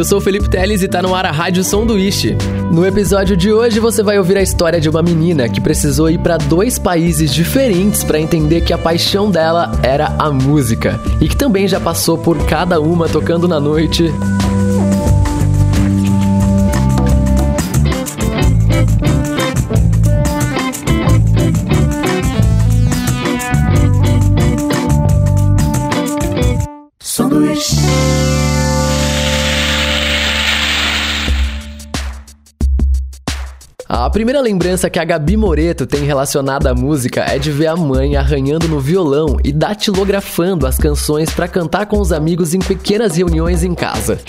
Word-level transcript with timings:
eu 0.00 0.04
sou 0.04 0.16
o 0.16 0.20
Felipe 0.20 0.48
Teles 0.48 0.82
e 0.82 0.88
tá 0.88 1.02
no 1.02 1.14
ar 1.14 1.26
a 1.26 1.30
Rádio 1.30 1.62
Sanduíche. 1.62 2.34
No 2.72 2.86
episódio 2.86 3.36
de 3.36 3.52
hoje 3.52 3.78
você 3.78 4.02
vai 4.02 4.16
ouvir 4.16 4.38
a 4.38 4.42
história 4.42 4.80
de 4.80 4.88
uma 4.88 5.02
menina 5.02 5.46
que 5.46 5.60
precisou 5.60 6.08
ir 6.08 6.16
para 6.16 6.38
dois 6.38 6.78
países 6.78 7.34
diferentes 7.34 8.02
para 8.02 8.18
entender 8.18 8.62
que 8.62 8.72
a 8.72 8.78
paixão 8.78 9.30
dela 9.30 9.70
era 9.82 10.06
a 10.18 10.30
música 10.30 10.98
e 11.20 11.28
que 11.28 11.36
também 11.36 11.68
já 11.68 11.78
passou 11.78 12.16
por 12.16 12.46
cada 12.46 12.80
uma 12.80 13.10
tocando 13.10 13.46
na 13.46 13.60
noite 13.60 14.10
A 33.92 34.08
primeira 34.08 34.40
lembrança 34.40 34.88
que 34.88 35.00
a 35.00 35.04
Gabi 35.04 35.36
Moreto 35.36 35.84
tem 35.84 36.04
relacionada 36.04 36.70
à 36.70 36.74
música 36.74 37.22
é 37.22 37.40
de 37.40 37.50
ver 37.50 37.66
a 37.66 37.76
mãe 37.76 38.14
arranhando 38.14 38.68
no 38.68 38.78
violão 38.78 39.36
e 39.42 39.50
datilografando 39.50 40.64
as 40.64 40.78
canções 40.78 41.28
para 41.30 41.48
cantar 41.48 41.86
com 41.86 41.98
os 41.98 42.12
amigos 42.12 42.54
em 42.54 42.60
pequenas 42.60 43.16
reuniões 43.16 43.64
em 43.64 43.74
casa. 43.74 44.20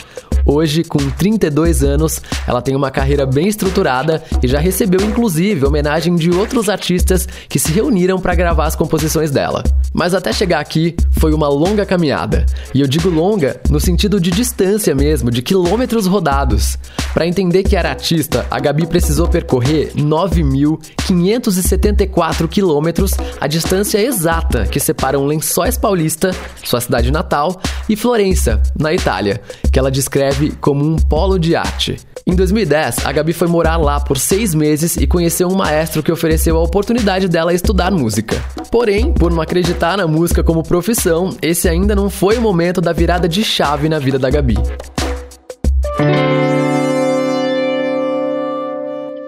Hoje, 0.48 0.84
com 0.84 0.98
32 0.98 1.84
anos, 1.84 2.20
ela 2.48 2.60
tem 2.60 2.76
uma 2.76 2.90
carreira 2.90 3.24
bem 3.24 3.48
estruturada 3.48 4.24
e 4.42 4.48
já 4.48 4.60
recebeu 4.60 5.00
inclusive 5.02 5.64
homenagem 5.64 6.16
de 6.16 6.32
outros 6.32 6.68
artistas 6.68 7.28
que 7.48 7.60
se 7.60 7.72
reuniram 7.72 8.20
para 8.20 8.34
gravar 8.34 8.66
as 8.66 8.76
composições 8.76 9.30
dela. 9.30 9.64
Mas 9.94 10.16
até 10.16 10.34
chegar 10.34 10.60
aqui 10.60 10.96
foi 11.12 11.36
uma 11.36 11.48
longa 11.48 11.86
caminhada. 11.86 12.48
E 12.74 12.82
eu 12.82 12.88
digo 12.88 13.10
longa 13.10 13.62
no 13.70 13.80
sentido 13.80 14.20
de 14.20 14.32
distância 14.32 14.96
mesmo, 14.96 15.30
de 15.30 15.44
quilômetros 15.44 16.08
rodados. 16.08 16.80
Para 17.14 17.28
entender 17.28 17.64
que 17.64 17.76
era 17.76 17.90
artista, 17.90 18.48
a 18.50 18.58
Gabi 18.60 18.88
precisou 18.88 19.28
percorrer 19.28 19.92
9.574 19.96 22.48
quilômetros, 22.48 23.12
a 23.40 23.46
distância 23.48 24.00
exata 24.00 24.66
que 24.66 24.80
separa 24.80 25.20
um 25.20 25.26
Lençóis 25.26 25.78
Paulista, 25.78 26.32
sua 26.64 26.80
cidade 26.80 27.12
natal, 27.12 27.60
e 27.90 27.98
Florença, 27.98 28.64
na 28.80 28.94
Itália, 28.94 29.42
que 29.72 29.78
ela 29.78 29.92
descreve 29.92 30.54
como 30.62 30.86
um 30.86 30.96
polo 30.96 31.38
de 31.38 31.54
arte. 31.56 32.00
Em 32.26 32.34
2010, 32.36 33.06
a 33.06 33.12
Gabi 33.12 33.34
foi 33.34 33.48
morar 33.48 33.78
lá 33.78 34.00
por 34.00 34.18
seis 34.18 34.54
meses 34.54 34.96
e 34.96 35.08
conheceu 35.08 35.50
um 35.50 35.56
maestro 35.56 36.04
que 36.04 36.12
ofereceu 36.12 36.56
a 36.56 36.64
oportunidade 36.64 37.28
dela 37.28 37.54
estudar 37.54 37.92
música. 37.92 38.42
Porém, 38.72 39.12
por 39.12 39.32
não 39.32 39.42
acreditar 39.42 39.98
na 39.98 40.08
música 40.08 40.44
como 40.44 40.64
profissão, 40.64 41.36
esse 41.42 41.68
ainda 41.68 41.96
não 41.96 42.10
foi 42.10 42.38
o 42.38 42.42
momento 42.42 42.80
da 42.80 42.94
virada 42.94 43.28
de 43.28 43.44
chave 43.44 43.90
na 43.90 44.00
vida 44.00 44.20
da 44.20 44.30
Gabi. 44.30 44.56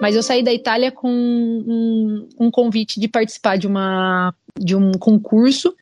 Mas 0.04 0.14
eu 0.14 0.22
saí 0.22 0.42
da 0.42 0.52
Itália 0.52 0.92
com 0.92 1.08
um, 1.08 2.28
um 2.38 2.50
convite 2.50 3.00
de 3.00 3.08
participar 3.08 3.56
de, 3.56 3.66
uma, 3.66 4.34
de 4.60 4.76
um 4.76 4.92
concurso 4.92 5.74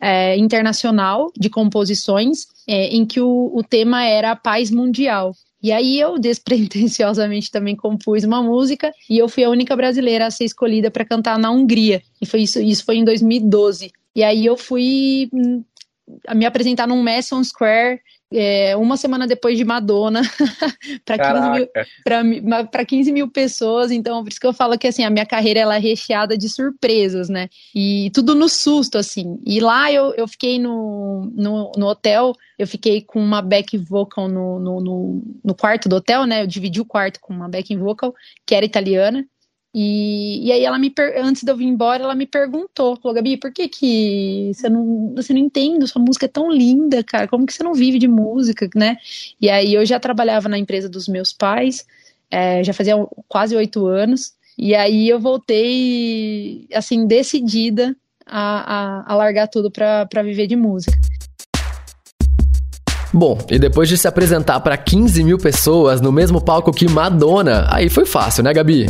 é, 0.00 0.36
internacional 0.36 1.30
de 1.38 1.48
composições 1.48 2.48
é, 2.66 2.88
em 2.88 3.06
que 3.06 3.20
o, 3.20 3.52
o 3.54 3.62
tema 3.62 4.04
era 4.04 4.32
a 4.32 4.36
paz 4.36 4.68
mundial. 4.68 5.32
E 5.62 5.70
aí 5.70 5.96
eu 6.00 6.18
despretensiosamente 6.18 7.52
também 7.52 7.76
compus 7.76 8.24
uma 8.24 8.42
música 8.42 8.92
e 9.08 9.16
eu 9.16 9.28
fui 9.28 9.44
a 9.44 9.50
única 9.50 9.76
brasileira 9.76 10.26
a 10.26 10.30
ser 10.32 10.46
escolhida 10.46 10.90
para 10.90 11.04
cantar 11.04 11.38
na 11.38 11.52
Hungria. 11.52 12.02
E 12.20 12.26
foi 12.26 12.40
isso, 12.40 12.60
isso 12.60 12.84
foi 12.84 12.96
em 12.96 13.04
2012. 13.04 13.92
E 14.12 14.24
aí 14.24 14.44
eu 14.44 14.56
fui 14.56 15.30
hum, 15.32 15.62
me 16.34 16.44
apresentar 16.44 16.88
num 16.88 17.00
Madison 17.00 17.44
Square 17.44 18.00
é, 18.32 18.76
uma 18.76 18.96
semana 18.96 19.26
depois 19.26 19.56
de 19.56 19.64
Madonna 19.64 20.20
para 21.04 21.18
15, 21.18 21.50
mil, 21.50 22.86
15 22.86 23.12
mil 23.12 23.30
pessoas. 23.30 23.90
Então, 23.90 24.22
por 24.22 24.30
isso 24.30 24.40
que 24.40 24.46
eu 24.46 24.52
falo 24.52 24.78
que 24.78 24.86
assim, 24.86 25.02
a 25.02 25.10
minha 25.10 25.24
carreira 25.24 25.60
ela 25.60 25.76
é 25.76 25.78
recheada 25.78 26.36
de 26.36 26.48
surpresas, 26.48 27.28
né? 27.28 27.48
E 27.74 28.10
tudo 28.12 28.34
no 28.34 28.48
susto, 28.48 28.98
assim. 28.98 29.38
E 29.46 29.60
lá 29.60 29.90
eu, 29.90 30.12
eu 30.14 30.28
fiquei 30.28 30.58
no, 30.58 31.30
no, 31.34 31.72
no 31.76 31.86
hotel, 31.86 32.32
eu 32.58 32.66
fiquei 32.66 33.00
com 33.00 33.20
uma 33.20 33.40
back 33.40 33.76
vocal 33.78 34.28
no, 34.28 34.58
no, 34.58 34.80
no, 34.80 35.22
no 35.44 35.54
quarto 35.54 35.88
do 35.88 35.96
hotel, 35.96 36.26
né? 36.26 36.42
Eu 36.42 36.46
dividi 36.46 36.80
o 36.80 36.86
quarto 36.86 37.20
com 37.20 37.32
uma 37.32 37.48
back 37.48 37.74
vocal, 37.76 38.14
que 38.44 38.54
era 38.54 38.66
italiana. 38.66 39.26
E, 39.80 40.44
e 40.44 40.50
aí 40.50 40.64
ela 40.64 40.76
me 40.76 40.92
antes 41.22 41.44
de 41.44 41.52
eu 41.52 41.56
vir 41.56 41.66
embora, 41.66 42.02
ela 42.02 42.14
me 42.16 42.26
perguntou, 42.26 42.96
falou, 42.96 43.14
Gabi, 43.14 43.36
por 43.36 43.52
que 43.52 43.68
que 43.68 44.50
você 44.52 44.68
não, 44.68 45.14
você 45.14 45.32
não 45.32 45.38
entende? 45.38 45.86
Sua 45.86 46.02
música 46.02 46.26
é 46.26 46.28
tão 46.28 46.50
linda, 46.50 47.04
cara. 47.04 47.28
Como 47.28 47.46
que 47.46 47.52
você 47.52 47.62
não 47.62 47.72
vive 47.74 47.96
de 47.96 48.08
música, 48.08 48.68
né? 48.74 48.96
E 49.40 49.48
aí 49.48 49.72
eu 49.72 49.86
já 49.86 50.00
trabalhava 50.00 50.48
na 50.48 50.58
empresa 50.58 50.88
dos 50.88 51.06
meus 51.06 51.32
pais, 51.32 51.86
é, 52.28 52.64
já 52.64 52.72
fazia 52.72 52.96
quase 53.28 53.54
oito 53.54 53.86
anos. 53.86 54.32
E 54.58 54.74
aí 54.74 55.08
eu 55.08 55.20
voltei, 55.20 56.66
assim, 56.74 57.06
decidida 57.06 57.94
a, 58.26 59.04
a, 59.06 59.12
a 59.12 59.14
largar 59.14 59.46
tudo 59.46 59.70
para 59.70 60.22
viver 60.24 60.48
de 60.48 60.56
música. 60.56 60.98
Bom, 63.14 63.38
e 63.48 63.60
depois 63.60 63.88
de 63.88 63.96
se 63.96 64.08
apresentar 64.08 64.58
para 64.58 64.76
15 64.76 65.22
mil 65.22 65.38
pessoas 65.38 66.00
no 66.00 66.10
mesmo 66.10 66.40
palco 66.40 66.72
que 66.72 66.88
Madonna, 66.88 67.68
aí 67.70 67.88
foi 67.88 68.04
fácil, 68.04 68.42
né, 68.42 68.52
Gabi? 68.52 68.88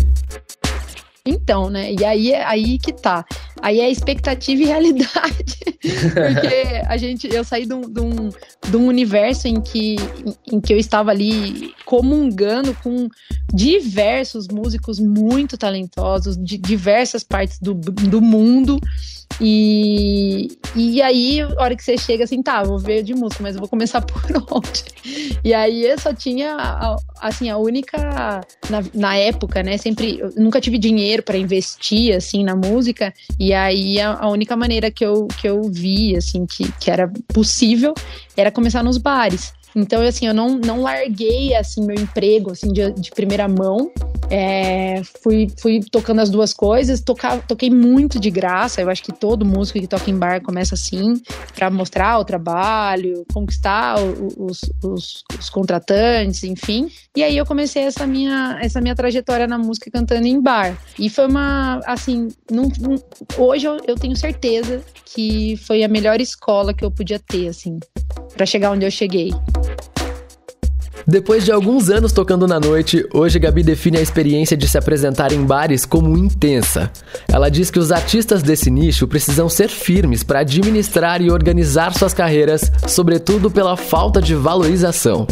Então, 1.28 1.68
né? 1.68 1.92
E 1.92 2.04
aí 2.04 2.32
é 2.32 2.42
aí 2.44 2.78
que 2.78 2.92
tá. 2.92 3.24
Aí 3.60 3.80
é 3.80 3.90
expectativa 3.90 4.62
e 4.62 4.64
realidade. 4.64 5.58
Porque 5.82 6.86
a 6.86 6.96
gente, 6.96 7.28
eu 7.32 7.44
saí 7.44 7.66
de 7.66 7.74
um, 7.74 7.80
de 7.82 8.00
um, 8.00 8.30
de 8.70 8.76
um 8.76 8.86
universo 8.86 9.46
em 9.46 9.60
que, 9.60 9.96
em, 9.96 10.56
em, 10.56 10.60
que 10.60 10.72
eu 10.72 10.78
estava 10.78 11.10
ali 11.10 11.74
comungando 11.84 12.74
com 12.82 13.08
diversos 13.52 14.48
músicos 14.48 14.98
muito 14.98 15.58
talentosos, 15.58 16.36
de 16.36 16.56
diversas 16.56 17.22
partes 17.22 17.58
do, 17.58 17.74
do 17.74 18.22
mundo. 18.22 18.78
E, 19.40 20.48
e 20.74 21.02
aí, 21.02 21.40
a 21.42 21.62
hora 21.62 21.76
que 21.76 21.84
você 21.84 21.96
chega 21.96 22.24
assim, 22.24 22.42
tá, 22.42 22.62
vou 22.62 22.78
ver 22.78 23.02
de 23.02 23.14
música, 23.14 23.42
mas 23.42 23.54
eu 23.54 23.60
vou 23.60 23.68
começar 23.68 24.00
por 24.02 24.22
onde? 24.50 24.84
E 25.44 25.52
aí 25.52 25.84
eu 25.84 25.98
só 25.98 26.12
tinha, 26.12 26.56
assim, 27.20 27.48
a 27.50 27.56
única, 27.56 28.40
na, 28.70 28.82
na 28.94 29.16
época, 29.16 29.62
né, 29.62 29.76
sempre, 29.76 30.20
nunca 30.36 30.60
tive 30.60 30.78
dinheiro 30.78 31.22
para 31.22 31.36
investir, 31.36 32.14
assim, 32.14 32.44
na 32.44 32.54
música, 32.54 33.12
e 33.38 33.52
aí 33.52 34.00
a, 34.00 34.14
a, 34.14 34.28
única 34.28 34.56
maneira 34.56 34.90
que 34.90 35.04
eu, 35.04 35.26
que 35.26 35.48
eu 35.48 35.62
vi, 35.62 36.16
assim, 36.16 36.46
que, 36.46 36.70
que 36.72 36.90
era 36.90 37.10
possível 37.32 37.94
era 38.36 38.50
começar 38.50 38.82
nos 38.82 38.98
bares. 38.98 39.52
Então, 39.78 40.02
assim, 40.02 40.26
eu 40.26 40.34
não, 40.34 40.58
não 40.58 40.82
larguei, 40.82 41.54
assim, 41.54 41.86
meu 41.86 41.94
emprego, 41.94 42.50
assim, 42.50 42.72
de, 42.72 42.90
de 42.92 43.10
primeira 43.12 43.46
mão. 43.46 43.90
É, 44.30 45.00
fui, 45.22 45.48
fui 45.56 45.80
tocando 45.80 46.20
as 46.20 46.28
duas 46.28 46.52
coisas, 46.52 47.00
toca, 47.00 47.38
toquei 47.38 47.70
muito 47.70 48.18
de 48.18 48.28
graça. 48.28 48.80
Eu 48.80 48.90
acho 48.90 49.02
que 49.02 49.12
todo 49.12 49.44
músico 49.44 49.78
que 49.78 49.86
toca 49.86 50.10
em 50.10 50.18
bar 50.18 50.42
começa 50.42 50.74
assim, 50.74 51.14
para 51.54 51.70
mostrar 51.70 52.18
o 52.18 52.24
trabalho, 52.24 53.24
conquistar 53.32 53.96
os, 54.00 54.60
os, 54.82 55.24
os, 55.38 55.48
contratantes, 55.48 56.42
enfim. 56.42 56.90
E 57.16 57.22
aí 57.22 57.36
eu 57.36 57.46
comecei 57.46 57.84
essa 57.84 58.06
minha, 58.06 58.58
essa 58.60 58.80
minha 58.80 58.94
trajetória 58.94 59.46
na 59.46 59.56
música 59.56 59.90
cantando 59.90 60.26
em 60.26 60.40
bar. 60.40 60.76
E 60.98 61.08
foi 61.08 61.26
uma, 61.26 61.80
assim, 61.86 62.28
num, 62.50 62.68
num, 62.80 62.96
hoje 63.38 63.66
eu, 63.66 63.78
eu 63.86 63.94
tenho 63.94 64.16
certeza 64.16 64.82
que 65.04 65.56
foi 65.58 65.84
a 65.84 65.88
melhor 65.88 66.20
escola 66.20 66.74
que 66.74 66.84
eu 66.84 66.90
podia 66.90 67.18
ter, 67.18 67.48
assim, 67.48 67.78
para 68.34 68.46
chegar 68.46 68.70
onde 68.70 68.84
eu 68.84 68.90
cheguei. 68.90 69.32
Depois 71.06 71.42
de 71.42 71.50
alguns 71.50 71.88
anos 71.88 72.12
tocando 72.12 72.46
na 72.46 72.60
noite, 72.60 73.02
hoje 73.14 73.38
Gabi 73.38 73.62
define 73.62 73.96
a 73.96 74.02
experiência 74.02 74.54
de 74.54 74.68
se 74.68 74.76
apresentar 74.76 75.32
em 75.32 75.42
bares 75.42 75.86
como 75.86 76.18
intensa. 76.18 76.92
Ela 77.26 77.48
diz 77.48 77.70
que 77.70 77.78
os 77.78 77.90
artistas 77.90 78.42
desse 78.42 78.70
nicho 78.70 79.08
precisam 79.08 79.48
ser 79.48 79.68
firmes 79.68 80.22
para 80.22 80.40
administrar 80.40 81.22
e 81.22 81.30
organizar 81.30 81.94
suas 81.94 82.12
carreiras, 82.12 82.70
sobretudo 82.86 83.50
pela 83.50 83.74
falta 83.74 84.20
de 84.20 84.34
valorização 84.34 85.26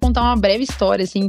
contar 0.00 0.22
uma 0.22 0.36
breve 0.36 0.64
história, 0.64 1.02
assim. 1.02 1.28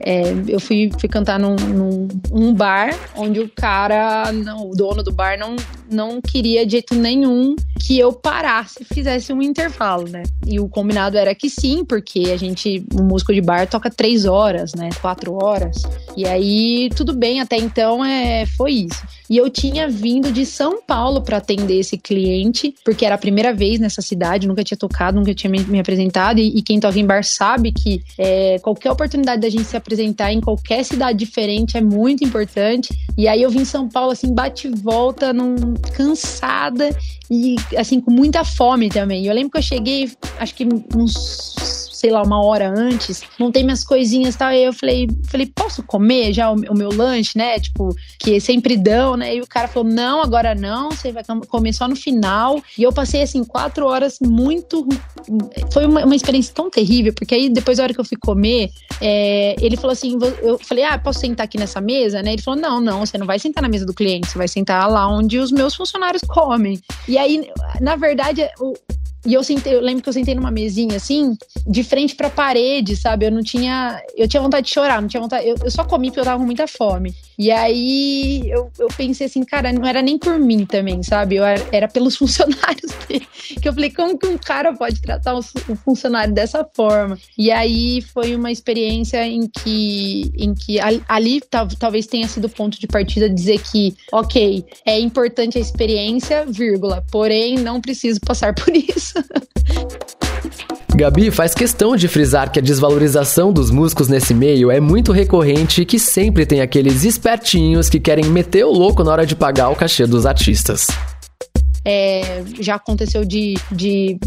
É, 0.00 0.22
eu 0.48 0.60
fui, 0.60 0.90
fui 0.98 1.08
cantar 1.08 1.38
num, 1.38 1.56
num 1.56 2.08
um 2.32 2.54
bar 2.54 2.94
onde 3.16 3.40
o 3.40 3.48
cara, 3.48 4.30
não, 4.32 4.70
o 4.70 4.74
dono 4.74 5.02
do 5.02 5.12
bar, 5.12 5.38
não, 5.38 5.56
não 5.90 6.20
queria 6.20 6.64
de 6.64 6.72
jeito 6.72 6.94
nenhum 6.94 7.56
que 7.78 7.98
eu 7.98 8.12
parasse 8.12 8.82
e 8.82 8.94
fizesse 8.94 9.32
um 9.32 9.42
intervalo, 9.42 10.08
né? 10.08 10.22
E 10.46 10.60
o 10.60 10.68
combinado 10.68 11.16
era 11.16 11.34
que 11.34 11.50
sim, 11.50 11.84
porque 11.84 12.30
a 12.32 12.36
gente, 12.36 12.84
o 12.94 13.02
músico 13.02 13.32
de 13.32 13.40
bar 13.40 13.66
toca 13.66 13.90
três 13.90 14.24
horas, 14.24 14.74
né? 14.74 14.90
Quatro 15.00 15.34
horas. 15.34 15.82
E 16.16 16.26
aí, 16.26 16.90
tudo 16.94 17.12
bem, 17.12 17.40
até 17.40 17.56
então 17.56 18.04
é, 18.04 18.46
foi 18.46 18.72
isso. 18.72 19.02
E 19.28 19.36
eu 19.36 19.48
tinha 19.48 19.88
vindo 19.88 20.32
de 20.32 20.44
São 20.44 20.82
Paulo 20.82 21.22
para 21.22 21.36
atender 21.36 21.78
esse 21.78 21.96
cliente, 21.96 22.74
porque 22.84 23.06
era 23.06 23.14
a 23.14 23.18
primeira 23.18 23.54
vez 23.54 23.78
nessa 23.78 24.02
cidade, 24.02 24.46
nunca 24.46 24.64
tinha 24.64 24.76
tocado, 24.76 25.18
nunca 25.18 25.34
tinha 25.34 25.50
me, 25.50 25.60
me 25.60 25.78
apresentado. 25.78 26.38
E, 26.38 26.58
e, 26.58 26.62
quem 26.62 26.80
toca 26.80 26.98
em 26.98 27.06
bar 27.06 27.22
sabe 27.22 27.70
que 27.70 28.02
é, 28.18 28.58
qualquer 28.60 28.90
oportunidade 28.90 29.40
da 29.40 29.48
gente 29.48 29.64
se 29.64 29.76
apresentar 29.76 30.32
em 30.32 30.40
qualquer 30.40 30.84
cidade 30.84 31.18
diferente 31.18 31.76
é 31.76 31.80
muito 31.80 32.24
importante. 32.24 32.88
E 33.16 33.28
aí 33.28 33.42
eu 33.42 33.50
vim 33.50 33.60
em 33.60 33.64
São 33.64 33.88
Paulo, 33.88 34.12
assim, 34.12 34.32
bate 34.32 34.68
e 34.68 34.70
volta, 34.70 35.32
num, 35.32 35.74
cansada. 35.94 36.90
e 37.30 37.56
assim, 37.76 38.00
com 38.00 38.10
muita 38.10 38.44
fome 38.44 38.88
também. 38.88 39.26
Eu 39.26 39.34
lembro 39.34 39.50
que 39.50 39.58
eu 39.58 39.62
cheguei, 39.62 40.10
acho 40.38 40.54
que 40.54 40.66
uns 40.96 41.79
sei 42.00 42.10
lá, 42.10 42.22
uma 42.22 42.42
hora 42.42 42.72
antes, 42.74 43.22
montei 43.38 43.62
minhas 43.62 43.84
coisinhas 43.84 44.34
e 44.34 44.38
tal. 44.38 44.50
E 44.52 44.64
eu 44.64 44.72
falei, 44.72 45.06
falei, 45.28 45.46
posso 45.54 45.82
comer 45.82 46.32
já 46.32 46.50
o, 46.50 46.54
o, 46.54 46.74
meu 46.74 46.88
lanche, 46.90 47.36
né? 47.36 47.60
Tipo, 47.60 47.94
que 48.18 48.40
sempre 48.40 48.74
dão, 48.74 49.18
né? 49.18 49.36
E 49.36 49.42
o 49.42 49.46
cara 49.46 49.68
falou, 49.68 49.92
não, 49.92 50.22
agora 50.22 50.54
não, 50.54 50.90
você 50.90 51.12
vai 51.12 51.22
comer 51.46 51.74
só 51.74 51.86
no 51.86 51.94
final. 51.94 52.58
E 52.78 52.82
eu 52.82 52.90
passei, 52.90 53.20
assim, 53.20 53.44
quatro 53.44 53.86
horas 53.86 54.18
muito. 54.18 54.88
Foi 55.70 55.84
uma, 55.84 56.06
uma 56.06 56.16
experiência 56.16 56.54
tão 56.54 56.70
terrível, 56.70 57.12
porque 57.12 57.34
aí 57.34 57.50
depois, 57.50 57.76
da 57.76 57.84
hora 57.84 57.92
que 57.92 58.00
eu 58.00 58.04
fui 58.04 58.16
comer, 58.16 58.70
é, 58.98 59.54
ele 59.60 59.76
falou 59.76 59.92
assim: 59.92 60.18
eu 60.40 60.58
falei, 60.58 60.84
ah, 60.84 60.98
posso 60.98 61.20
sentar 61.20 61.44
aqui 61.44 61.58
nessa 61.58 61.82
mesa, 61.82 62.22
né? 62.22 62.32
Ele 62.32 62.42
falou: 62.42 62.58
não, 62.58 62.80
não, 62.80 63.00
você 63.00 63.18
não 63.18 63.26
vai 63.26 63.38
sentar 63.38 63.62
na 63.62 63.68
mesa 63.68 63.84
do 63.84 63.92
cliente, 63.92 64.28
você 64.28 64.38
vai 64.38 64.48
sentar 64.48 64.90
lá 64.90 65.06
onde 65.06 65.38
os 65.38 65.52
meus 65.52 65.74
funcionários 65.74 66.22
comem. 66.22 66.80
E 67.06 67.18
aí, 67.18 67.46
na 67.78 67.94
verdade, 67.94 68.48
o, 68.58 68.72
e 69.24 69.34
eu 69.34 69.44
sentei, 69.44 69.74
eu 69.74 69.80
lembro 69.80 70.02
que 70.02 70.08
eu 70.08 70.12
sentei 70.12 70.34
numa 70.34 70.50
mesinha 70.50 70.96
assim, 70.96 71.36
de 71.66 71.84
frente 71.84 72.14
pra 72.14 72.30
parede, 72.30 72.96
sabe? 72.96 73.26
Eu 73.26 73.30
não 73.30 73.42
tinha. 73.42 74.02
Eu 74.16 74.26
tinha 74.26 74.42
vontade 74.42 74.66
de 74.66 74.72
chorar, 74.72 75.00
não 75.00 75.08
tinha 75.08 75.20
vontade. 75.20 75.46
Eu, 75.46 75.56
eu 75.62 75.70
só 75.70 75.84
comi 75.84 76.08
porque 76.08 76.20
eu 76.20 76.24
tava 76.24 76.38
com 76.38 76.46
muita 76.46 76.66
fome. 76.66 77.14
E 77.38 77.50
aí 77.50 78.50
eu, 78.50 78.70
eu 78.78 78.88
pensei 78.88 79.26
assim, 79.26 79.42
cara, 79.44 79.72
não 79.72 79.86
era 79.86 80.00
nem 80.00 80.18
por 80.18 80.38
mim 80.38 80.64
também, 80.64 81.02
sabe? 81.02 81.36
Eu 81.36 81.44
era, 81.44 81.66
era 81.70 81.88
pelos 81.88 82.16
funcionários 82.18 82.92
dele. 83.06 83.26
Que 83.60 83.68
eu 83.68 83.72
falei, 83.74 83.90
como 83.90 84.18
que 84.18 84.26
um 84.26 84.38
cara 84.38 84.72
pode 84.72 85.00
tratar 85.02 85.34
o, 85.34 85.40
o 85.40 85.76
funcionário 85.76 86.32
dessa 86.32 86.66
forma? 86.74 87.18
E 87.36 87.50
aí 87.50 88.00
foi 88.00 88.34
uma 88.34 88.50
experiência 88.50 89.26
em 89.26 89.48
que, 89.48 90.30
em 90.36 90.54
que 90.54 90.78
ali, 91.08 91.40
talvez 91.78 92.06
tenha 92.06 92.26
sido 92.26 92.46
o 92.46 92.50
ponto 92.50 92.80
de 92.80 92.86
partida 92.86 93.28
dizer 93.28 93.60
que, 93.60 93.94
ok, 94.12 94.64
é 94.86 94.98
importante 94.98 95.58
a 95.58 95.60
experiência, 95.60 96.46
vírgula, 96.46 97.04
porém 97.10 97.56
não 97.56 97.80
preciso 97.80 98.20
passar 98.20 98.52
por 98.54 98.74
Gabi 100.94 101.30
faz 101.30 101.54
questão 101.54 101.96
de 101.96 102.08
frisar 102.08 102.50
que 102.50 102.58
a 102.58 102.62
desvalorização 102.62 103.52
dos 103.52 103.70
músicos 103.70 104.08
nesse 104.08 104.34
meio 104.34 104.70
é 104.70 104.80
muito 104.80 105.12
recorrente 105.12 105.82
e 105.82 105.86
que 105.86 105.98
sempre 105.98 106.44
tem 106.44 106.60
aqueles 106.60 107.04
espertinhos 107.04 107.88
que 107.88 108.00
querem 108.00 108.24
meter 108.24 108.64
o 108.64 108.72
louco 108.72 109.04
na 109.04 109.12
hora 109.12 109.24
de 109.24 109.36
pagar 109.36 109.70
o 109.70 109.76
cachê 109.76 110.06
dos 110.06 110.26
artistas. 110.26 110.88
É, 111.84 112.42
já 112.60 112.74
aconteceu 112.74 113.24
de, 113.24 113.54
de, 113.72 114.18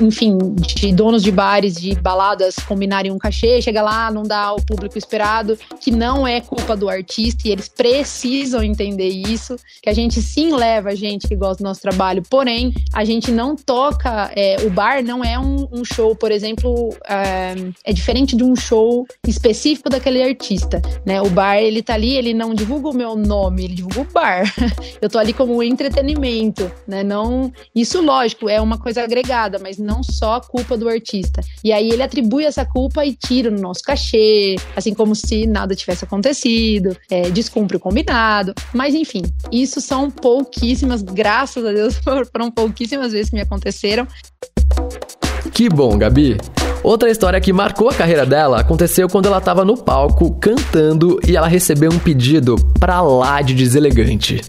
enfim, 0.00 0.36
de 0.56 0.92
donos 0.92 1.22
de 1.22 1.30
bares, 1.30 1.74
de 1.74 1.94
baladas 1.94 2.56
combinarem 2.56 3.12
um 3.12 3.18
cachê, 3.18 3.62
chega 3.62 3.82
lá, 3.82 4.10
não 4.10 4.22
dá 4.22 4.52
o 4.52 4.62
público 4.62 4.98
esperado, 4.98 5.58
que 5.80 5.90
não 5.90 6.26
é 6.26 6.40
culpa 6.40 6.76
do 6.76 6.88
artista 6.88 7.46
e 7.46 7.52
eles 7.52 7.68
precisam 7.68 8.62
entender 8.62 9.08
isso, 9.08 9.56
que 9.80 9.88
a 9.88 9.92
gente 9.92 10.20
sim 10.20 10.54
leva 10.54 10.90
a 10.90 10.94
gente 10.94 11.28
que 11.28 11.36
gosta 11.36 11.62
do 11.62 11.66
nosso 11.66 11.80
trabalho, 11.80 12.22
porém, 12.28 12.72
a 12.92 13.04
gente 13.04 13.30
não 13.30 13.54
toca, 13.54 14.30
é, 14.34 14.56
o 14.64 14.70
bar 14.70 15.02
não 15.02 15.24
é 15.24 15.38
um, 15.38 15.68
um 15.72 15.84
show, 15.84 16.16
por 16.16 16.32
exemplo, 16.32 16.94
é, 17.08 17.54
é, 17.84 17.92
diferente 17.92 18.34
de 18.34 18.42
um 18.42 18.56
show 18.56 19.06
específico 19.26 19.88
daquele 19.88 20.22
artista, 20.22 20.80
né? 21.04 21.20
O 21.20 21.30
bar, 21.30 21.58
ele 21.58 21.82
tá 21.82 21.94
ali, 21.94 22.16
ele 22.16 22.34
não 22.34 22.54
divulga 22.54 22.88
o 22.88 22.94
meu 22.94 23.14
nome, 23.14 23.64
ele 23.64 23.74
divulga 23.74 24.00
o 24.00 24.12
bar. 24.12 24.42
Eu 25.00 25.08
tô 25.08 25.18
ali 25.18 25.32
como 25.32 25.62
entretenimento 25.62 26.71
né? 26.86 27.02
Não, 27.02 27.52
isso 27.74 28.00
lógico 28.00 28.48
é 28.48 28.60
uma 28.60 28.78
coisa 28.78 29.02
agregada, 29.02 29.58
mas 29.58 29.78
não 29.78 30.02
só 30.02 30.34
a 30.36 30.40
culpa 30.40 30.76
do 30.76 30.88
artista. 30.88 31.40
E 31.64 31.72
aí 31.72 31.90
ele 31.90 32.02
atribui 32.02 32.44
essa 32.44 32.64
culpa 32.64 33.04
e 33.04 33.14
tira 33.14 33.50
no 33.50 33.60
nosso 33.60 33.82
cachê, 33.82 34.56
assim 34.76 34.94
como 34.94 35.14
se 35.14 35.46
nada 35.46 35.74
tivesse 35.74 36.04
acontecido, 36.04 36.96
é, 37.10 37.30
descumpre 37.30 37.76
o 37.76 37.80
combinado. 37.80 38.54
Mas 38.72 38.94
enfim, 38.94 39.22
isso 39.50 39.80
são 39.80 40.10
pouquíssimas, 40.10 41.02
graças 41.02 41.64
a 41.64 41.72
Deus, 41.72 41.96
foram 42.32 42.50
pouquíssimas 42.50 43.12
vezes 43.12 43.30
que 43.30 43.36
me 43.36 43.42
aconteceram. 43.42 44.06
Que 45.52 45.68
bom, 45.68 45.98
Gabi. 45.98 46.36
Outra 46.82 47.08
história 47.10 47.40
que 47.40 47.52
marcou 47.52 47.88
a 47.88 47.94
carreira 47.94 48.26
dela 48.26 48.60
aconteceu 48.60 49.08
quando 49.08 49.26
ela 49.26 49.38
estava 49.38 49.64
no 49.64 49.76
palco 49.76 50.36
cantando 50.40 51.20
e 51.26 51.36
ela 51.36 51.46
recebeu 51.46 51.92
um 51.92 51.98
pedido 51.98 52.56
pra 52.80 53.00
lá 53.00 53.40
de 53.40 53.54
deselegante. 53.54 54.40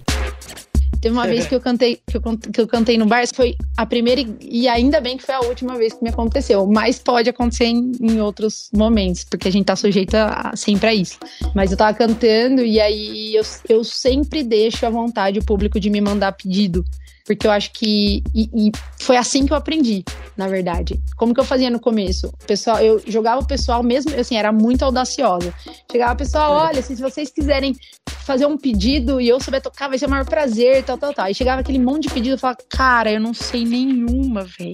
Teve 1.04 1.16
uma 1.16 1.28
vez 1.28 1.46
que 1.46 1.54
eu 1.54 1.60
cantei, 1.60 2.00
que 2.08 2.16
eu, 2.16 2.22
que 2.22 2.62
eu 2.62 2.66
cantei 2.66 2.98
no 2.98 3.06
bar, 3.06 3.26
foi 3.36 3.58
a 3.76 3.86
primeira 3.86 4.24
e 4.40 4.70
ainda 4.70 5.02
bem 5.02 5.18
que 5.18 5.24
foi 5.24 5.36
a 5.36 5.42
última 5.42 5.78
vez 5.78 5.92
que 5.92 6.02
me 6.02 6.10
aconteceu. 6.10 6.66
Mas 6.66 6.98
pode 6.98 7.30
acontecer 7.30 7.66
em, 7.66 7.92
em 8.00 8.22
outros 8.22 8.70
momentos, 8.74 9.26
porque 9.26 9.50
a 9.50 9.52
gente 9.52 9.66
tá 9.66 9.76
sujeita 9.76 10.28
a, 10.28 10.56
sempre 10.56 10.88
a 10.88 10.94
isso. 10.94 11.20
Mas 11.54 11.72
eu 11.72 11.78
tava 11.78 11.94
cantando 11.94 12.64
e 12.64 12.80
aí 12.80 13.36
eu, 13.36 13.44
eu 13.68 13.84
sempre 13.84 14.44
deixo 14.44 14.86
à 14.86 14.90
vontade 14.90 15.40
o 15.40 15.44
público 15.44 15.78
de 15.78 15.90
me 15.90 16.00
mandar 16.00 16.32
pedido 16.32 16.86
porque 17.26 17.48
eu 17.48 17.52
acho 17.52 17.72
que. 17.72 18.24
E, 18.34 18.50
e, 18.54 18.72
foi 19.00 19.18
assim 19.18 19.46
que 19.46 19.54
eu 19.54 19.58
aprendi, 19.58 20.04
na 20.36 20.48
verdade. 20.48 21.02
Como 21.16 21.34
que 21.34 21.40
eu 21.40 21.46
fazia 21.46 21.70
no 21.70 21.80
começo? 21.80 22.28
O 22.28 22.46
pessoal, 22.46 22.80
eu 22.80 23.02
jogava 23.06 23.42
o 23.42 23.48
pessoal 23.48 23.82
mesmo, 23.82 24.14
assim, 24.20 24.36
era 24.36 24.52
muito 24.52 24.84
audaciosa. 24.84 25.54
Chegava 25.92 26.14
o 26.14 26.18
pessoal, 26.18 26.52
olha, 26.52 26.82
se 26.82 26.96
vocês 26.96 27.30
quiserem 27.30 27.76
fazer 28.24 28.46
um 28.46 28.58
pedido 28.58 29.20
e 29.20 29.28
eu 29.28 29.40
souber 29.40 29.62
tocar, 29.62 29.90
vai 29.90 29.98
ser 29.98 30.06
o 30.06 30.10
maior 30.10 30.26
prazer, 30.26 30.84
tal, 30.84 30.98
tal, 30.98 31.14
tal. 31.14 31.30
E 31.30 31.34
chegava 31.34 31.62
aquele 31.62 31.80
monte 31.80 32.04
de 32.04 32.14
pedido, 32.14 32.36
eu 32.36 32.40
falava, 32.40 32.60
cara, 32.70 33.12
eu 33.12 33.20
não 33.20 33.34
sei 33.34 33.66
nenhuma, 33.66 34.44
velho. 34.44 34.72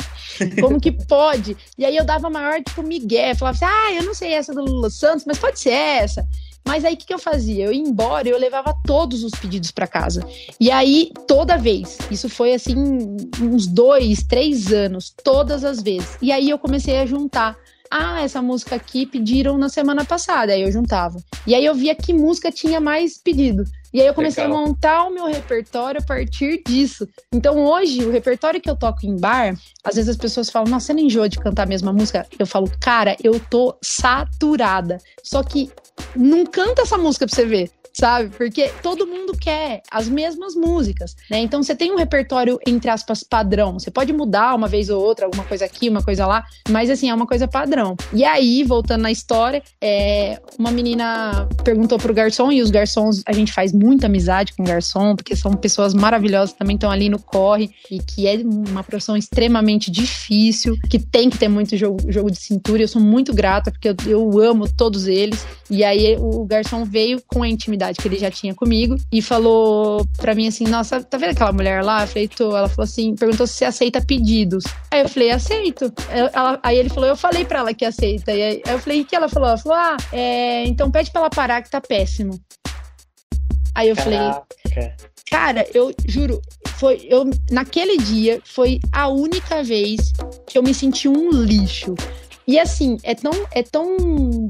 Como 0.59 0.79
que 0.79 0.91
pode? 1.05 1.57
E 1.77 1.85
aí 1.85 1.95
eu 1.95 2.05
dava 2.05 2.29
maior, 2.29 2.61
tipo, 2.63 2.83
migué, 2.83 3.33
falava 3.35 3.55
assim, 3.55 3.65
ah, 3.65 3.93
eu 3.93 4.03
não 4.03 4.13
sei 4.13 4.33
essa 4.33 4.53
do 4.53 4.63
Lula 4.63 4.89
Santos, 4.89 5.25
mas 5.25 5.39
pode 5.39 5.59
ser 5.59 5.71
essa. 5.71 6.27
Mas 6.69 6.85
aí 6.85 6.93
o 6.93 6.97
que, 6.97 7.07
que 7.07 7.13
eu 7.15 7.17
fazia? 7.17 7.65
Eu 7.65 7.73
ia 7.73 7.81
embora, 7.81 8.29
eu 8.29 8.37
levava 8.37 8.75
todos 8.85 9.23
os 9.23 9.31
pedidos 9.31 9.71
para 9.71 9.87
casa. 9.87 10.23
E 10.59 10.69
aí, 10.69 11.11
toda 11.27 11.57
vez, 11.57 11.97
isso 12.11 12.29
foi 12.29 12.53
assim, 12.53 12.75
uns 13.41 13.65
dois, 13.65 14.21
três 14.21 14.71
anos, 14.71 15.11
todas 15.23 15.63
as 15.63 15.81
vezes. 15.81 16.15
E 16.21 16.31
aí 16.31 16.47
eu 16.47 16.59
comecei 16.59 16.99
a 16.99 17.07
juntar 17.07 17.57
ah, 17.89 18.21
essa 18.21 18.39
música 18.39 18.75
aqui 18.75 19.07
pediram 19.07 19.57
na 19.57 19.67
semana 19.67 20.05
passada. 20.05 20.53
Aí 20.53 20.61
eu 20.61 20.71
juntava. 20.71 21.17
E 21.47 21.55
aí 21.55 21.65
eu 21.65 21.73
via 21.73 21.95
que 21.95 22.13
música 22.13 22.51
tinha 22.51 22.79
mais 22.79 23.17
pedido. 23.17 23.63
E 23.91 23.99
aí 23.99 24.05
eu 24.05 24.13
comecei 24.13 24.43
Legal. 24.43 24.59
a 24.59 24.67
montar 24.67 25.03
o 25.05 25.09
meu 25.09 25.25
repertório 25.25 25.99
a 25.99 26.05
partir 26.05 26.61
disso. 26.67 27.07
Então 27.33 27.65
hoje, 27.65 28.05
o 28.05 28.11
repertório 28.11 28.61
que 28.61 28.69
eu 28.69 28.75
toco 28.75 29.03
em 29.03 29.19
bar, 29.19 29.57
às 29.83 29.95
vezes 29.95 30.09
as 30.09 30.17
pessoas 30.17 30.51
falam, 30.51 30.69
nossa, 30.69 30.87
você 30.87 30.93
não 30.93 31.01
enjoa 31.01 31.27
de 31.27 31.39
cantar 31.39 31.63
a 31.63 31.65
mesma 31.65 31.91
música? 31.91 32.27
Eu 32.37 32.45
falo, 32.45 32.69
cara, 32.79 33.17
eu 33.23 33.39
tô 33.39 33.75
saturada. 33.81 34.99
Só 35.23 35.41
que 35.41 35.71
não 36.15 36.45
canta 36.45 36.81
essa 36.81 36.97
música 36.97 37.25
pra 37.25 37.35
você 37.35 37.45
ver 37.45 37.71
sabe? 37.93 38.29
Porque 38.29 38.71
todo 38.81 39.07
mundo 39.07 39.33
quer 39.37 39.81
as 39.91 40.07
mesmas 40.07 40.55
músicas, 40.55 41.15
né? 41.29 41.39
Então 41.39 41.61
você 41.61 41.75
tem 41.75 41.91
um 41.91 41.97
repertório, 41.97 42.59
entre 42.65 42.89
aspas, 42.89 43.23
padrão. 43.23 43.73
Você 43.73 43.91
pode 43.91 44.13
mudar 44.13 44.55
uma 44.55 44.67
vez 44.67 44.89
ou 44.89 45.03
outra, 45.03 45.25
alguma 45.25 45.43
coisa 45.43 45.65
aqui, 45.65 45.89
uma 45.89 46.03
coisa 46.03 46.25
lá, 46.25 46.45
mas 46.69 46.89
assim, 46.89 47.09
é 47.09 47.13
uma 47.13 47.27
coisa 47.27 47.47
padrão. 47.47 47.95
E 48.13 48.23
aí, 48.23 48.63
voltando 48.63 49.01
na 49.01 49.11
história, 49.11 49.61
é, 49.81 50.39
uma 50.57 50.71
menina 50.71 51.47
perguntou 51.63 51.97
pro 51.97 52.13
garçom, 52.13 52.51
e 52.51 52.61
os 52.61 52.71
garçons, 52.71 53.23
a 53.25 53.33
gente 53.33 53.51
faz 53.51 53.73
muita 53.73 54.07
amizade 54.07 54.53
com 54.53 54.63
o 54.63 54.65
garçom, 54.65 55.15
porque 55.15 55.35
são 55.35 55.53
pessoas 55.53 55.93
maravilhosas, 55.93 56.53
também 56.53 56.75
estão 56.75 56.91
ali 56.91 57.09
no 57.09 57.19
corre, 57.19 57.69
e 57.91 57.99
que 57.99 58.27
é 58.27 58.37
uma 58.37 58.83
profissão 58.83 59.17
extremamente 59.17 59.91
difícil, 59.91 60.77
que 60.89 60.99
tem 60.99 61.29
que 61.29 61.37
ter 61.37 61.47
muito 61.47 61.75
jogo, 61.75 61.99
jogo 62.11 62.31
de 62.31 62.37
cintura. 62.37 62.81
Eu 62.81 62.87
sou 62.87 63.01
muito 63.01 63.33
grata, 63.33 63.71
porque 63.71 63.89
eu, 63.89 63.95
eu 64.07 64.39
amo 64.39 64.67
todos 64.71 65.07
eles. 65.07 65.45
E 65.69 65.83
aí 65.83 66.15
o 66.19 66.45
garçom 66.45 66.83
veio 66.83 67.21
com 67.27 67.43
a 67.43 67.47
intimidade 67.47 67.78
que 68.01 68.07
ele 68.07 68.17
já 68.17 68.29
tinha 68.29 68.53
comigo 68.53 68.95
e 69.11 69.21
falou 69.21 70.05
pra 70.17 70.35
mim 70.35 70.47
assim: 70.47 70.65
Nossa, 70.65 71.03
tá 71.03 71.17
vendo 71.17 71.31
aquela 71.31 71.51
mulher 71.51 71.83
lá? 71.83 72.03
Eu 72.03 72.07
falei, 72.07 72.27
tô. 72.27 72.55
Ela 72.55 72.69
falou 72.69 72.83
assim: 72.83 73.15
perguntou 73.15 73.47
se 73.47 73.53
você 73.53 73.65
aceita 73.65 74.01
pedidos. 74.01 74.63
Aí 74.91 75.01
eu 75.01 75.09
falei, 75.09 75.31
aceito. 75.31 75.91
Ela, 76.09 76.59
aí 76.63 76.77
ele 76.77 76.89
falou, 76.89 77.09
eu 77.09 77.15
falei 77.15 77.45
pra 77.45 77.59
ela 77.59 77.73
que 77.73 77.85
aceita. 77.85 78.31
E 78.31 78.41
aí 78.41 78.61
eu 78.67 78.79
falei, 78.79 79.01
o 79.01 79.05
que 79.05 79.15
ela 79.15 79.29
falou? 79.29 79.49
Ela 79.49 79.57
falou, 79.57 79.77
ah, 79.77 79.97
é, 80.11 80.65
então 80.65 80.91
pede 80.91 81.11
pra 81.11 81.21
ela 81.21 81.29
parar 81.29 81.61
que 81.61 81.69
tá 81.69 81.81
péssimo. 81.81 82.39
Aí 83.75 83.89
eu 83.89 83.95
Caraca. 83.95 84.43
falei, 84.63 84.91
cara, 85.29 85.65
eu 85.73 85.93
juro, 86.05 86.41
foi 86.77 87.07
eu 87.09 87.29
naquele 87.51 87.97
dia 87.97 88.41
foi 88.43 88.79
a 88.91 89.07
única 89.07 89.63
vez 89.63 90.11
que 90.47 90.57
eu 90.57 90.63
me 90.63 90.73
senti 90.73 91.07
um 91.07 91.29
lixo. 91.31 91.95
E 92.49 92.57
assim, 92.57 92.97
é 93.03 93.13
tão, 93.13 93.31
é 93.51 93.61
tão 93.61 93.95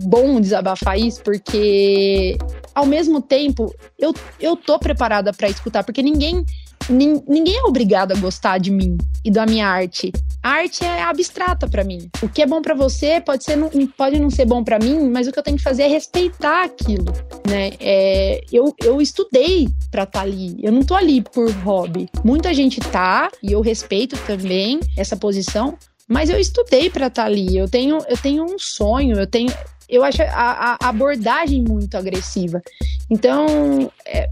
bom 0.01 0.39
desabafar 0.39 0.97
isso, 0.97 1.21
porque 1.21 2.37
ao 2.73 2.85
mesmo 2.85 3.21
tempo 3.21 3.75
eu, 3.97 4.13
eu 4.39 4.55
tô 4.55 4.79
preparada 4.79 5.33
para 5.33 5.49
escutar, 5.49 5.83
porque 5.83 6.01
ninguém 6.01 6.45
ninguém 6.89 7.57
é 7.57 7.63
obrigado 7.63 8.13
a 8.13 8.15
gostar 8.15 8.57
de 8.57 8.71
mim 8.71 8.97
e 9.23 9.29
da 9.29 9.45
minha 9.45 9.67
arte. 9.67 10.13
A 10.41 10.51
arte 10.51 10.83
é 10.83 11.03
abstrata 11.03 11.67
para 11.67 11.83
mim. 11.83 12.09
O 12.23 12.29
que 12.29 12.41
é 12.41 12.47
bom 12.47 12.61
para 12.61 12.73
você 12.73 13.19
pode 13.19 13.43
ser 13.43 13.57
pode 13.97 14.17
não 14.17 14.29
ser 14.29 14.45
bom 14.45 14.63
para 14.63 14.79
mim, 14.79 15.09
mas 15.09 15.27
o 15.27 15.31
que 15.31 15.37
eu 15.37 15.43
tenho 15.43 15.57
que 15.57 15.63
fazer 15.63 15.83
é 15.83 15.87
respeitar 15.87 16.63
aquilo, 16.63 17.05
né? 17.47 17.71
É, 17.81 18.41
eu, 18.51 18.73
eu 18.81 19.01
estudei 19.01 19.67
para 19.91 20.03
estar 20.03 20.19
tá 20.19 20.25
ali. 20.25 20.55
Eu 20.63 20.71
não 20.71 20.81
tô 20.81 20.95
ali 20.95 21.21
por 21.21 21.51
hobby. 21.63 22.07
Muita 22.23 22.53
gente 22.53 22.79
tá 22.79 23.29
e 23.43 23.51
eu 23.51 23.59
respeito 23.59 24.17
também 24.25 24.79
essa 24.97 25.17
posição, 25.17 25.77
mas 26.09 26.31
eu 26.31 26.39
estudei 26.39 26.89
para 26.89 27.05
estar 27.05 27.21
tá 27.21 27.27
ali. 27.27 27.55
Eu 27.55 27.69
tenho, 27.69 27.99
eu 28.09 28.17
tenho 28.17 28.43
um 28.43 28.57
sonho, 28.57 29.19
eu 29.19 29.27
tenho. 29.27 29.53
Eu 29.89 30.03
acho 30.03 30.21
a, 30.21 30.77
a 30.79 30.89
abordagem 30.89 31.63
muito 31.67 31.95
agressiva. 31.95 32.61
Então, 33.09 33.91
é, 34.05 34.29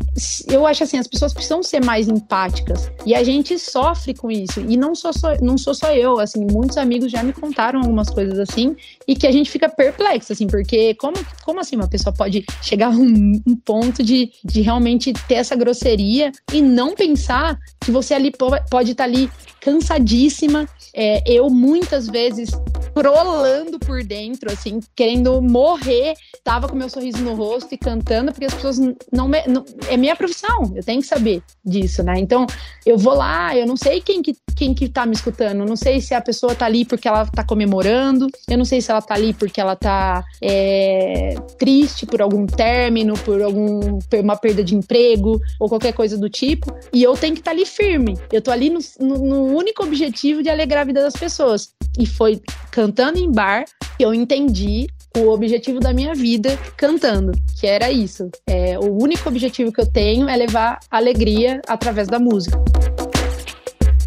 eu 0.48 0.68
acho 0.68 0.84
assim, 0.84 1.00
as 1.00 1.08
pessoas 1.08 1.34
precisam 1.34 1.64
ser 1.64 1.84
mais 1.84 2.08
empáticas 2.08 2.92
e 3.06 3.16
a 3.16 3.24
gente 3.24 3.58
sofre 3.58 4.14
com 4.14 4.30
isso. 4.30 4.60
E 4.60 4.78
não 4.78 4.94
sou 4.94 5.12
só, 5.12 5.36
não 5.42 5.58
sou 5.58 5.74
só 5.74 5.92
eu, 5.94 6.20
assim, 6.20 6.46
muitos 6.46 6.78
amigos 6.78 7.12
já 7.12 7.24
me 7.24 7.34
contaram 7.34 7.80
algumas 7.80 8.10
coisas 8.10 8.38
assim 8.38 8.76
e 9.08 9.16
que 9.16 9.26
a 9.26 9.32
gente 9.32 9.50
fica 9.50 9.68
perplexo, 9.68 10.32
assim, 10.32 10.46
porque 10.46 10.94
como, 10.96 11.16
como 11.44 11.60
assim 11.60 11.76
uma 11.76 11.88
pessoa 11.88 12.14
pode 12.14 12.46
chegar 12.62 12.88
a 12.88 12.90
um, 12.92 13.42
um 13.48 13.56
ponto 13.56 14.04
de, 14.04 14.32
de 14.44 14.62
realmente 14.62 15.12
ter 15.28 15.36
essa 15.36 15.56
grosseria 15.56 16.32
e 16.54 16.62
não 16.62 16.94
pensar 16.94 17.58
que 17.80 17.90
você 17.90 18.14
ali 18.14 18.32
pode 18.70 18.92
estar 18.92 19.04
tá 19.06 19.10
ali 19.10 19.30
cansadíssima, 19.60 20.68
é, 20.94 21.22
eu 21.26 21.50
muitas 21.50 22.08
vezes 22.08 22.50
trolando 22.94 23.78
por 23.80 24.04
dentro, 24.04 24.52
assim, 24.52 24.80
querendo 24.96 25.42
morrer, 25.48 26.14
tava 26.44 26.68
com 26.68 26.76
meu 26.76 26.90
sorriso 26.90 27.24
no 27.24 27.36
rosto 27.36 27.74
e 27.74 27.78
cantando, 27.78 28.32
porque 28.32 28.46
as 28.46 28.54
pessoas 28.54 28.80
não, 29.12 29.28
me, 29.28 29.46
não, 29.48 29.66
é 29.90 29.98
minha 29.98 30.16
profissão, 30.16 30.72
eu 30.76 30.84
tenho 30.84 31.02
que 31.02 31.08
saber 31.08 31.42
disso, 31.66 32.04
né? 32.04 32.20
Então, 32.20 32.46
eu 32.86 32.98
vou 32.98 33.14
lá, 33.14 33.56
eu 33.56 33.66
não 33.66 33.78
sei 33.78 34.02
quem 34.02 34.22
que, 34.22 34.36
quem 34.56 34.74
que 34.74 34.90
tá 34.90 35.06
me 35.06 35.14
escutando, 35.14 35.66
não 35.66 35.76
sei 35.76 36.02
se 36.02 36.14
a 36.14 36.22
pessoa 36.22 36.56
tá 36.56 36.66
ali 36.66 36.86
porque 36.86 37.08
ela 37.08 37.26
tá 37.26 37.44
comemorando, 37.44 38.28
eu 38.50 38.58
não 38.58 38.66
sei 38.66 38.82
se 38.82 38.92
ela 38.92 39.02
tá 39.02 39.16
ali 39.16 39.34
porque 39.34 39.60
ela 39.60 39.76
tá 39.76 40.24
é, 40.42 41.36
triste 41.58 42.06
por 42.06 42.22
algum 42.22 42.46
término, 42.46 43.14
por 43.20 43.42
algum 43.42 44.00
uma 44.20 44.36
perda 44.36 44.64
de 44.64 44.76
emprego 44.76 45.40
ou 45.60 45.70
qualquer 45.70 45.94
coisa 45.94 46.18
do 46.18 46.30
tipo, 46.30 46.74
e 46.94 47.04
eu 47.04 47.14
tenho 47.14 47.34
que 47.34 47.42
estar 47.42 47.52
tá 47.52 47.56
ali 47.56 47.66
firme. 47.66 48.18
Eu 48.32 48.42
tô 48.42 48.52
ali 48.52 48.70
no, 48.70 48.80
no, 49.00 49.18
no 49.18 49.44
único 49.58 49.84
objetivo 49.84 50.44
de 50.44 50.50
alegrar 50.50 50.82
a 50.82 50.86
vida 50.86 51.02
das 51.02 51.16
pessoas. 51.16 51.74
E 51.98 52.06
foi 52.06 52.42
cantando 52.72 53.18
em 53.18 53.32
bar 53.32 53.66
que 53.98 54.04
eu 54.04 54.14
entendi 54.14 54.88
o 55.18 55.30
objetivo 55.30 55.80
da 55.80 55.94
minha 55.94 56.14
vida 56.14 56.58
cantando, 56.76 57.32
que 57.60 57.68
era 57.68 57.92
isso. 57.92 58.30
É, 58.46 58.78
o 58.80 59.02
único 59.02 59.28
objetivo 59.30 59.72
que 59.72 59.82
eu 59.82 59.86
tenho 59.86 60.30
é 60.30 60.36
levar 60.36 60.80
alegria 60.90 61.62
através 61.68 62.08
da 62.08 62.20
música. 62.20 62.58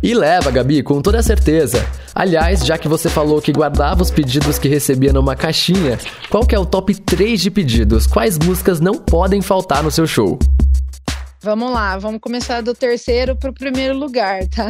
E 0.03 0.15
leva, 0.15 0.51
Gabi, 0.51 0.83
com 0.83 1.03
toda 1.03 1.23
certeza. 1.23 1.85
Aliás, 2.15 2.65
já 2.65 2.79
que 2.79 2.89
você 2.89 3.09
falou 3.09 3.41
que 3.41 3.53
guardava 3.53 4.03
os 4.03 4.11
pedidos 4.11 4.59
que 4.59 4.67
recebia 4.67 5.13
numa 5.13 5.37
caixinha, 5.37 5.99
qual 6.31 6.47
que 6.47 6.55
é 6.55 6.59
o 6.59 6.65
top 6.65 6.95
3 6.95 7.41
de 7.41 7.51
pedidos? 7.51 8.07
Quais 8.07 8.39
músicas 8.39 8.81
não 8.81 8.95
podem 8.95 9.43
faltar 9.43 9.83
no 9.83 9.91
seu 9.91 10.07
show? 10.07 10.39
Vamos 11.43 11.71
lá, 11.71 11.99
vamos 11.99 12.21
começar 12.21 12.63
do 12.63 12.75
terceiro 12.75 13.37
para 13.37 13.51
o 13.51 13.55
primeiro 13.55 13.97
lugar, 13.97 14.47
tá? 14.49 14.69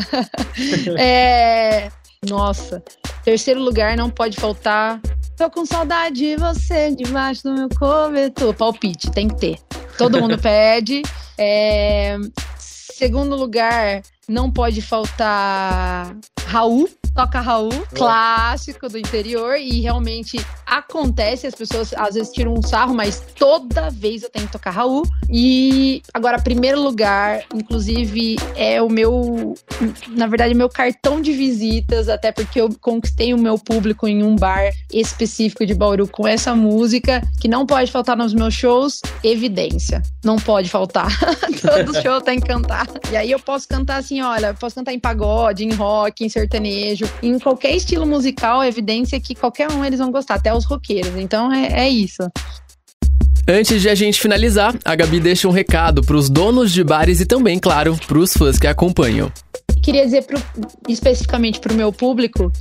é, 0.99 1.91
nossa, 2.29 2.83
terceiro 3.25 3.61
lugar 3.61 3.97
não 3.97 4.11
pode 4.11 4.37
faltar. 4.37 5.01
Tô 5.41 5.49
com 5.49 5.65
saudade 5.65 6.17
de 6.17 6.37
você 6.37 6.95
debaixo 6.95 7.45
do 7.45 7.55
meu 7.55 7.69
cobertor. 7.71 8.53
Palpite, 8.53 9.11
tem 9.11 9.27
que 9.27 9.37
ter. 9.37 9.59
Todo 9.97 10.21
mundo 10.21 10.37
pede. 10.39 11.01
É, 11.39 12.19
segundo 12.59 13.35
lugar, 13.37 14.03
não 14.29 14.51
pode 14.51 14.83
faltar 14.83 16.15
Raul. 16.45 16.87
Toca 17.21 17.39
Raul, 17.39 17.69
clássico 17.95 18.89
do 18.89 18.97
interior, 18.97 19.55
e 19.59 19.83
realmente 19.83 20.43
acontece, 20.65 21.47
as 21.47 21.55
pessoas 21.55 21.93
às 21.93 22.15
vezes 22.15 22.33
tiram 22.33 22.55
um 22.55 22.63
sarro, 22.63 22.95
mas 22.95 23.23
toda 23.39 23.91
vez 23.91 24.23
eu 24.23 24.31
tenho 24.31 24.47
que 24.47 24.53
tocar 24.53 24.71
Raul. 24.71 25.03
E 25.29 26.01
agora, 26.15 26.41
primeiro 26.41 26.81
lugar, 26.81 27.43
inclusive, 27.55 28.37
é 28.57 28.81
o 28.81 28.89
meu, 28.89 29.55
na 30.09 30.27
verdade, 30.29 30.55
meu 30.55 30.71
cartão 30.71 31.21
de 31.21 31.33
visitas, 31.33 32.09
até 32.09 32.33
porque 32.33 32.59
eu 32.59 32.71
conquistei 32.81 33.35
o 33.35 33.39
meu 33.39 33.59
público 33.59 34.09
em 34.09 34.23
um 34.23 34.35
bar 34.35 34.73
específico 34.91 35.67
de 35.67 35.75
Bauru 35.75 36.09
com 36.09 36.27
essa 36.27 36.55
música, 36.55 37.21
que 37.39 37.49
não 37.49 37.67
pode 37.67 37.93
faltar 37.93 38.17
nos 38.17 38.33
meus 38.33 38.55
shows, 38.55 39.03
Evidência. 39.23 40.01
Não 40.23 40.37
pode 40.37 40.69
faltar. 40.69 41.09
Todo 41.61 42.03
show 42.03 42.21
tem 42.21 42.39
que 42.39 42.47
cantar. 42.47 42.87
E 43.11 43.17
aí 43.17 43.31
eu 43.31 43.41
posso 43.41 43.67
cantar 43.67 43.97
assim, 43.97 44.21
olha, 44.21 44.53
posso 44.53 44.75
cantar 44.75 44.93
em 44.93 44.99
pagode, 44.99 45.65
em 45.65 45.73
rock, 45.73 46.25
em 46.25 46.29
sertanejo, 46.29 47.07
em 47.23 47.39
qualquer 47.39 47.75
estilo 47.75 48.07
musical, 48.07 48.63
evidência 48.63 49.19
que 49.19 49.35
qualquer 49.35 49.71
um 49.71 49.85
eles 49.85 49.99
vão 49.99 50.11
gostar, 50.11 50.35
até 50.35 50.55
os 50.55 50.65
roqueiros. 50.65 51.17
Então 51.17 51.53
é, 51.53 51.87
é 51.87 51.89
isso. 51.89 52.31
Antes 53.49 53.81
de 53.81 53.89
a 53.89 53.95
gente 53.95 54.21
finalizar, 54.21 54.77
a 54.85 54.95
Gabi 54.95 55.19
deixa 55.19 55.49
um 55.49 55.51
recado 55.51 56.03
para 56.03 56.17
os 56.17 56.29
donos 56.29 56.71
de 56.71 56.85
bares 56.85 57.21
e 57.21 57.27
também, 57.27 57.59
claro, 57.59 57.99
para 58.07 58.19
os 58.19 58.33
fãs 58.33 58.59
que 58.59 58.67
acompanham. 58.67 59.33
Queria 59.83 60.05
dizer 60.05 60.23
pro, 60.23 60.41
especificamente 60.87 61.59
para 61.59 61.73
o 61.73 61.77
meu 61.77 61.93
público 61.93 62.53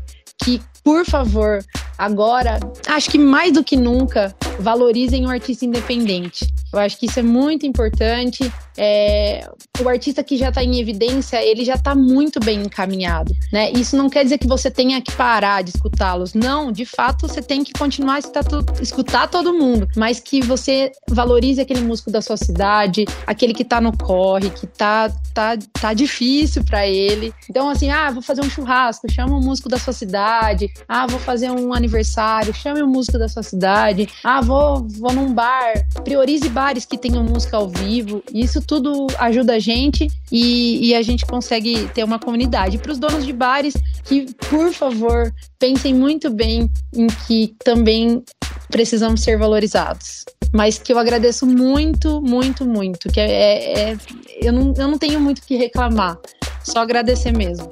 que, 0.42 0.62
por 0.84 1.06
favor, 1.06 1.64
agora, 1.98 2.60
acho 2.88 3.10
que 3.10 3.18
mais 3.18 3.52
do 3.52 3.64
que 3.64 3.76
nunca, 3.76 4.34
valorizem 4.60 5.26
o 5.26 5.30
artista 5.30 5.66
independente. 5.66 6.48
Eu 6.72 6.80
acho 6.80 6.98
que 6.98 7.06
isso 7.06 7.20
é 7.20 7.24
muito 7.24 7.66
importante. 7.66 8.52
É, 8.78 9.50
o 9.82 9.90
artista 9.90 10.24
que 10.24 10.38
já 10.38 10.50
está 10.50 10.64
em 10.64 10.80
evidência, 10.80 11.44
ele 11.44 11.66
já 11.66 11.76
está 11.76 11.94
muito 11.94 12.40
bem 12.40 12.62
encaminhado, 12.62 13.34
né? 13.52 13.72
Isso 13.72 13.98
não 13.98 14.10
quer 14.10 14.24
dizer 14.24 14.38
que 14.38 14.48
você 14.48 14.72
tenha 14.72 15.02
que 15.02 15.12
parar 15.12 15.64
de 15.64 15.72
escutá-los. 15.72 16.34
Não, 16.34 16.72
de 16.72 16.86
fato, 16.86 17.28
você 17.28 17.42
tem 17.42 17.64
que 17.64 17.74
continuar 17.74 18.16
a 18.16 18.20
escutar, 18.20 18.44
escutar 18.82 19.28
todo 19.28 19.54
mundo, 19.54 19.88
mas 19.96 20.20
que 20.20 20.42
você 20.42 20.92
valorize 21.10 21.60
aquele 21.60 21.82
músico 21.82 22.12
da 22.12 22.22
sua 22.22 22.38
cidade, 22.38 23.06
aquele 23.26 23.54
que 23.54 23.64
está 23.64 23.82
no 23.82 23.96
corre, 23.98 24.50
que 24.50 24.68
tá, 24.68 25.12
tá, 25.34 25.58
tá 25.74 25.94
difícil 25.94 26.64
para 26.64 26.88
ele. 26.88 27.34
Então, 27.50 27.70
assim, 27.70 27.90
ah, 27.90 28.12
vou 28.12 28.22
fazer 28.22 28.42
um 28.42 28.50
churrasco, 28.50 29.12
chama 29.12 29.36
um 29.36 29.42
músico 29.42 29.68
da 29.68 29.78
sua 29.78 29.94
cidade. 29.94 30.72
Ah, 30.88 31.08
vou 31.08 31.20
fazer 31.20 31.50
um 31.52 31.74
aniversário, 31.74 32.54
chame 32.54 32.82
um 32.82 32.88
músico 32.88 33.18
da 33.18 33.28
sua 33.28 33.44
cidade. 33.44 34.08
Ah, 34.24 34.42
vou, 34.42 34.88
vou 34.88 35.14
num 35.14 35.34
bar. 35.34 35.74
Priorize 36.04 36.48
bares 36.60 36.84
que 36.84 36.98
tenham 36.98 37.24
música 37.24 37.56
ao 37.56 37.70
vivo. 37.70 38.22
Isso 38.34 38.62
tudo 38.62 39.08
ajuda 39.18 39.54
a 39.54 39.60
gente 39.60 40.12
e, 40.30 40.90
e 40.90 40.94
a 40.94 41.02
gente 41.02 41.26
consegue 41.26 41.88
ter 41.94 42.04
uma 42.04 42.20
comunidade. 42.20 42.78
Para 42.78 42.92
os 42.92 42.98
donos 42.98 43.26
de 43.26 43.32
bares, 43.32 43.74
que, 44.04 44.26
por 44.50 44.74
favor, 44.74 45.34
pensem 45.58 45.94
muito 45.94 46.30
bem 46.30 46.70
em 46.94 47.08
que 47.08 47.56
também 47.64 48.22
precisamos 48.70 49.22
ser 49.22 49.38
valorizados. 49.38 50.26
Mas 50.54 50.78
que 50.78 50.92
eu 50.92 51.00
agradeço 51.00 51.46
muito, 51.46 52.22
muito, 52.22 52.66
muito. 52.66 53.08
Que 53.08 53.22
é, 53.22 53.92
é, 53.92 53.98
eu, 54.42 54.52
não, 54.52 54.74
eu 54.76 54.88
não 54.90 54.98
tenho 54.98 55.22
muito 55.22 55.40
o 55.40 55.44
que 55.44 55.56
reclamar. 55.56 56.18
Só 56.62 56.80
agradecer 56.80 57.32
mesmo. 57.32 57.72